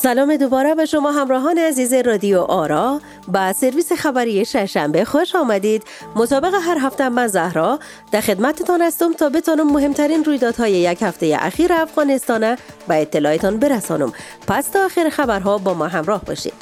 سلام 0.00 0.36
دوباره 0.36 0.74
به 0.74 0.84
شما 0.84 1.12
همراهان 1.12 1.58
عزیز 1.58 1.92
رادیو 1.92 2.38
آرا. 2.40 3.00
با 3.28 3.52
سرویس 3.52 3.92
خبری 3.92 4.44
ششنبه 4.44 5.04
خوش 5.04 5.36
آمدید. 5.36 5.84
مطابق 6.16 6.54
هر 6.54 6.78
هفته 6.80 7.08
من 7.08 7.26
زهرا 7.26 7.78
در 8.12 8.20
خدمتتان 8.20 8.82
هستم 8.82 9.12
تا 9.12 9.28
بتانم 9.28 9.72
مهمترین 9.72 10.24
رویدادهای 10.24 10.72
یک 10.72 11.02
هفته 11.02 11.36
اخیر 11.40 11.72
افغانستان 11.72 12.56
و 12.88 12.92
اطلاعتان 12.92 13.56
برسانم. 13.58 14.12
پس 14.46 14.68
تا 14.68 14.84
آخر 14.84 15.08
خبرها 15.08 15.58
با 15.58 15.74
ما 15.74 15.86
همراه 15.88 16.24
باشید. 16.24 16.54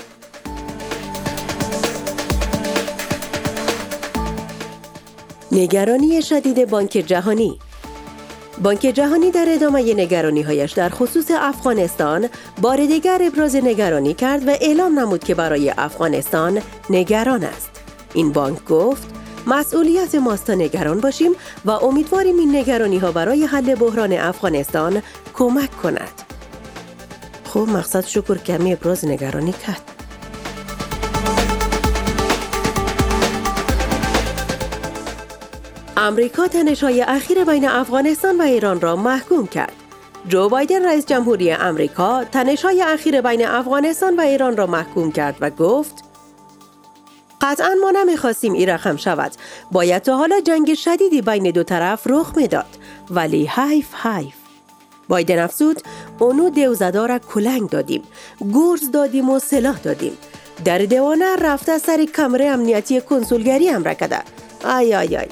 نگرانی 5.53 6.23
شدید 6.23 6.71
بانک 6.71 6.91
جهانی. 6.91 7.59
بانک 8.63 8.81
جهانی 8.81 9.31
در 9.31 9.47
ادامه 9.49 9.95
نگرانی 9.95 10.43
هایش 10.43 10.73
در 10.73 10.89
خصوص 10.89 11.31
افغانستان 11.31 12.29
بار 12.63 12.77
دیگر 12.77 13.21
ابراز 13.23 13.57
نگرانی 13.57 14.15
کرد 14.15 14.49
و 14.49 14.51
اعلام 14.51 14.99
نمود 14.99 15.25
که 15.25 15.35
برای 15.35 15.73
افغانستان 15.79 16.63
نگران 16.91 17.45
است. 17.45 17.71
این 18.15 18.33
بانک 18.33 18.65
گفت 18.65 19.07
مسئولیت 19.47 20.15
ماست 20.15 20.51
نگران 20.51 21.01
باشیم 21.01 21.33
و 21.65 21.71
امیدواریم 21.71 22.39
این 22.39 22.57
نگرانی 22.57 22.99
ها 22.99 23.13
برای 23.13 23.45
حل 23.45 23.75
بحران 23.75 24.13
افغانستان 24.13 25.03
کمک 25.35 25.77
کند. 25.83 26.23
خب 27.45 27.67
مقصد 27.69 28.07
شکر 28.07 28.39
کمی 28.39 28.73
ابراز 28.73 29.05
نگرانی 29.05 29.53
کرد. 29.53 29.96
امریکا 36.07 36.49
تنش‌های 36.49 37.03
اخیر 37.03 37.45
بین 37.45 37.69
افغانستان 37.69 38.41
و 38.41 38.43
ایران 38.43 38.81
را 38.81 38.97
محکوم 38.97 39.47
کرد. 39.47 39.73
جو 40.29 40.49
بایدن 40.49 40.87
رئیس 40.87 41.07
جمهوری 41.07 41.53
امریکا 41.53 42.25
تنش‌های 42.25 42.83
اخیر 42.83 43.21
بین 43.21 43.47
افغانستان 43.47 44.17
و 44.17 44.21
ایران 44.21 44.57
را 44.57 44.67
محکوم 44.67 45.13
کرد 45.13 45.37
و 45.41 45.51
گفت 45.51 45.95
قطعا 47.41 47.75
ما 47.81 47.91
نمی‌خواستیم 47.91 48.53
این 48.53 48.69
رقم 48.69 48.97
شود. 48.97 49.33
باید 49.73 50.03
تا 50.03 50.17
حالا 50.17 50.41
جنگ 50.41 50.75
شدیدی 50.75 51.23
بین 51.23 51.51
دو 51.51 51.63
طرف 51.63 52.03
رخ 52.07 52.33
می‌داد. 52.37 52.79
ولی 53.11 53.47
حیف 53.47 53.95
حیف. 53.95 54.35
بایدن 55.09 55.39
افزود 55.39 55.83
اونو 56.19 56.51
دیوزدا 56.51 57.07
را 57.07 57.19
کلنگ 57.19 57.71
دادیم. 57.71 58.03
گرز 58.55 58.91
دادیم 58.91 59.31
و 59.31 59.39
سلاح 59.39 59.79
دادیم. 59.79 60.19
در 60.65 60.79
دیوانه 60.79 61.37
رفته 61.37 61.79
سر 61.79 62.05
کمره 62.05 62.47
امنیتی 62.47 63.01
کنسولگری 63.01 63.69
هم 63.69 63.85
رکده. 63.85 64.19
آی 64.65 64.95
آی 64.95 65.17
آی. 65.17 65.29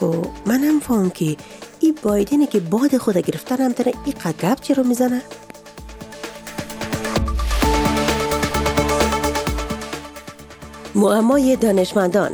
خب 0.00 0.26
منم 0.46 0.80
فهم 0.80 1.10
که 1.10 1.36
این 1.80 1.98
بایدنه 2.02 2.46
که 2.46 2.60
باد 2.60 2.96
خود 2.96 3.18
گرفتن 3.18 3.56
هم 3.56 3.72
داره 3.72 3.92
این 4.04 4.14
قدب 4.24 4.56
چی 4.60 4.74
رو 4.74 4.84
می‌زنه؟ 4.84 5.22
معمای 10.94 11.56
دانشمندان. 11.56 12.30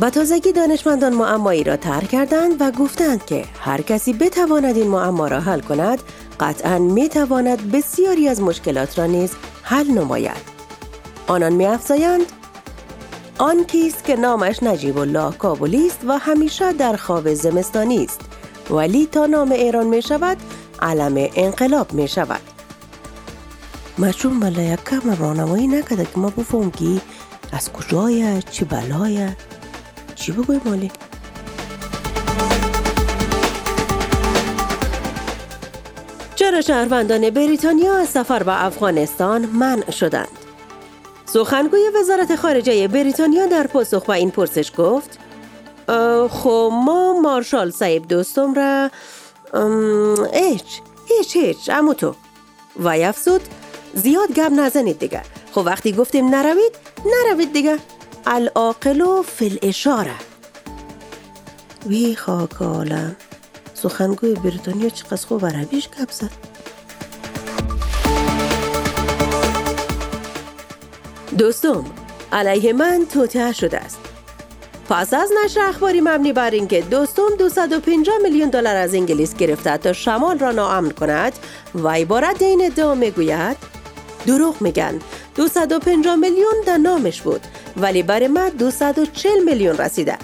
با 0.00 0.10
تازگی 0.10 0.52
دانشمندان 0.52 1.12
معمایی 1.12 1.64
را 1.64 1.76
طرح 1.76 2.06
کردند 2.06 2.60
و 2.60 2.70
گفتند 2.70 3.24
که 3.26 3.44
هر 3.60 3.80
کسی 3.80 4.12
بتواند 4.12 4.76
این 4.76 4.88
معما 4.88 5.28
را 5.28 5.40
حل 5.40 5.60
کند 5.60 5.98
قطعا 6.40 6.78
می 6.78 7.08
تواند 7.08 7.72
بسیاری 7.72 8.28
از 8.28 8.42
مشکلات 8.42 8.98
را 8.98 9.06
نیز 9.06 9.32
حل 9.62 9.86
نماید. 9.90 10.56
آنان 11.26 11.52
می 11.52 11.66
افزایند 11.66 12.32
آن 13.38 13.64
کیست 13.64 14.04
که 14.04 14.16
نامش 14.16 14.62
نجیب 14.62 14.98
الله 14.98 15.32
کابلی 15.32 15.86
است 15.86 16.00
و 16.08 16.18
همیشه 16.18 16.72
در 16.72 16.96
خواب 16.96 17.34
زمستانی 17.34 18.04
است. 18.04 18.20
ولی 18.70 19.06
تا 19.06 19.26
نام 19.26 19.52
ایران 19.52 19.86
می 19.86 20.02
شود 20.02 20.36
علم 20.82 21.28
انقلاب 21.34 21.92
می 21.92 22.08
شود. 22.08 22.40
مچون 23.98 24.40
بلا 24.40 24.62
یک 24.62 24.84
کم 24.84 25.16
رانمایی 25.20 25.66
نکده 25.66 26.04
که 26.04 26.18
ما 26.18 26.30
بفهم 26.30 26.70
که 26.70 27.00
از 27.52 27.72
کجای 27.72 28.42
چی 28.50 28.64
بلای 28.64 29.28
چی 30.14 30.32
بگوی 30.32 30.60
مالی؟ 30.64 30.90
چرا 36.34 36.60
شهروندان 36.60 37.30
بریتانیا 37.30 37.96
از 37.96 38.08
سفر 38.08 38.42
به 38.42 38.64
افغانستان 38.64 39.46
منع 39.46 39.90
شدند؟ 39.90 40.45
سخنگوی 41.26 41.90
وزارت 42.00 42.36
خارجه 42.36 42.88
بریتانیا 42.88 43.46
در 43.46 43.66
پاسخ 43.66 44.06
به 44.06 44.12
این 44.12 44.30
پرسش 44.30 44.72
گفت 44.78 45.18
خب 46.30 46.70
ما 46.72 47.20
مارشال 47.20 47.70
صاحب 47.70 48.08
دوستم 48.08 48.54
را 48.54 48.90
هیچ 50.32 50.80
هیچ 51.08 51.36
هیچ 51.36 51.70
امو 51.70 51.94
تو. 51.94 52.14
و 52.76 52.88
افزود 52.88 53.40
زیاد 53.94 54.32
گم 54.32 54.60
نزنید 54.60 54.98
دیگه. 54.98 55.22
خب 55.52 55.62
وقتی 55.66 55.92
گفتیم 55.92 56.34
نروید 56.34 56.72
نروید 57.06 57.52
دیگه. 57.52 57.78
العاقل 58.26 59.22
فی 59.22 59.58
الاشاره. 59.62 60.14
وی 61.86 62.14
خاک 62.14 62.50
سخنگوی 63.74 64.34
بریتانیا 64.34 64.88
چقدر 64.88 65.26
خوب 65.26 65.46
عربیش 65.46 65.88
گپ 65.88 66.10
زد. 66.10 66.30
دوستم 71.38 71.84
علیه 72.32 72.72
من 72.72 73.06
توطعه 73.12 73.52
شده 73.52 73.78
است. 73.78 73.98
پس 74.88 75.14
از 75.14 75.30
نشر 75.44 75.60
اخباری 75.60 76.00
مبنی 76.00 76.32
بر 76.32 76.50
اینکه 76.50 76.80
دوستم 76.80 77.28
250 77.38 78.18
میلیون 78.22 78.48
دلار 78.48 78.76
از 78.76 78.94
انگلیس 78.94 79.36
گرفته 79.36 79.76
تا 79.76 79.92
شمال 79.92 80.38
را 80.38 80.52
ناامن 80.52 80.90
کند 80.90 81.32
و 81.74 81.88
عبارت 81.88 82.42
این 82.42 82.64
ادعا 82.64 82.94
می‌گوید 82.94 83.56
دروغ 84.26 84.62
میگن. 84.62 84.98
250 85.34 86.16
میلیون 86.16 86.54
در 86.66 86.76
نامش 86.76 87.22
بود 87.22 87.40
ولی 87.76 88.02
برای 88.02 88.28
من 88.28 88.48
240 88.48 89.44
میلیون 89.44 89.76
رسیده. 89.76 90.18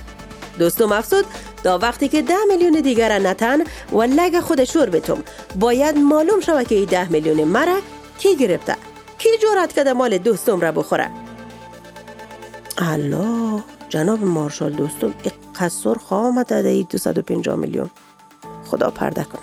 دوستم 0.59 0.93
افسود 0.93 1.25
تا 1.65 1.79
وقتی 1.79 2.09
که 2.09 2.23
10 2.23 2.35
میلیون 2.49 2.81
دیگر 2.81 3.19
نتن 3.19 3.61
و 3.93 4.03
لگ 4.03 4.41
خود 4.41 4.65
شور 4.65 4.91
بتم 4.91 5.23
باید 5.61 5.97
معلوم 5.97 6.41
شود 6.41 6.69
که 6.69 6.87
10 6.87 7.13
میلیون 7.13 7.45
مرا 7.45 7.79
کی 8.19 8.37
گرفته. 8.37 8.92
کی 9.33 9.39
جرأت 9.39 9.73
کرده 9.73 9.93
مال 9.93 10.19
دوستم 10.19 10.61
را 10.61 10.73
بخوره. 10.73 11.11
الله 12.79 13.63
جناب 13.89 14.25
مارشال 14.25 14.73
دوستم 14.73 15.15
یک 15.25 15.33
قصر 15.61 15.97
ای 16.67 16.87
250 16.91 17.57
میلیون. 17.57 17.91
خدا 18.67 18.91
پرده 18.91 19.25
کنه. 19.25 19.43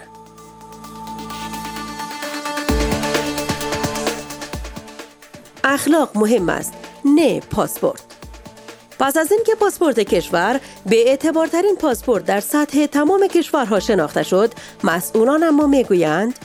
اخلاق 5.64 6.18
مهم 6.18 6.50
است 6.50 6.74
نه 7.06 7.40
پاسپورت. 7.40 8.02
پس 9.00 9.18
از 9.18 9.32
اینکه 9.32 9.56
پاسپورت 9.56 10.00
کشور 10.00 10.60
به 10.86 11.10
اعتبارترین 11.10 11.76
پاسپورت 11.76 12.26
در 12.26 12.40
سطح 12.40 12.86
تمام 12.86 13.28
کشورها 13.28 13.80
شناخته 13.80 14.24
شد 14.24 14.54
مسئولان 14.84 15.44
اما 15.44 15.68
می‌گویند 15.68 16.40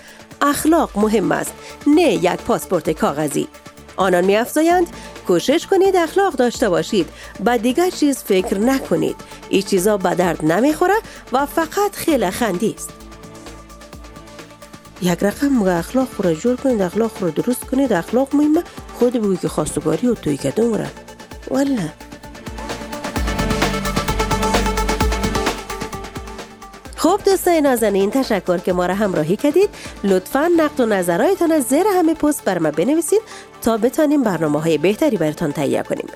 اخلاق 0.45 0.91
مهم 0.99 1.33
است 1.33 1.53
نه 1.87 2.03
یک 2.03 2.37
پاسپورت 2.37 2.91
کاغذی. 2.91 3.49
آنان 3.97 4.25
میافزایند 4.25 4.87
کوشش 5.27 5.67
کنید 5.67 5.97
اخلاق 5.97 6.33
داشته 6.33 6.69
باشید 6.69 7.09
و 7.45 7.59
دیگر 7.59 7.91
چیز 7.91 8.19
فکر 8.19 8.59
نکنید. 8.59 9.17
این 9.49 9.63
چیزا 9.63 9.97
به 9.97 10.15
درد 10.15 10.45
نمی‌خوره 10.45 10.95
و 11.33 11.47
فقط 11.47 11.95
خیلی 11.95 12.31
خندی 12.31 12.75
است. 12.79 12.91
یک 15.03 15.19
رقم 15.23 15.63
اخلاق 15.63 16.09
رو 16.19 16.35
جور 16.35 16.57
کنید 16.57 16.83
اخلاق 16.83 17.11
رو 17.21 17.31
درست 17.31 17.65
کنید؟ 17.65 17.93
اخلاق 17.93 18.35
مهمه. 18.35 18.63
خود 18.99 19.13
بگوی 19.13 19.37
که 19.37 19.49
خواستگاری 19.49 20.09
و 20.09 20.15
توی 20.15 20.37
کدوم 20.37 20.75
را 20.75 20.87
والله. 21.51 21.93
خب 27.05 27.21
دوستای 27.25 27.61
نازنین 27.61 28.11
تشکر 28.11 28.59
که 28.59 28.73
ما 28.73 28.87
را 28.87 28.95
همراهی 28.95 29.37
کردید. 29.37 29.71
لطفا 30.05 30.51
نقد 30.57 30.81
و 30.81 30.87
نظرهایتان 30.87 31.53
از 31.53 31.63
زیر 31.63 31.87
همه 31.87 32.15
پست 32.15 32.45
بر 32.45 32.59
ما 32.59 32.71
بنویسید 32.71 33.21
تا 33.63 33.77
بتانیم 33.77 34.23
برنامه 34.23 34.61
های 34.61 34.79
بهتری 34.79 35.17
براتان 35.17 35.53
تهیه 35.53 35.83
کنیم. 35.83 36.07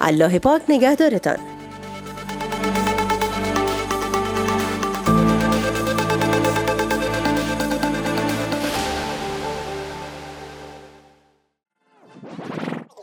الله 0.00 0.38
پاک 0.38 0.62
نگهدارتان. 0.68 1.36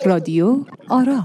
رادیو 0.06 0.58
آرا 0.90 1.24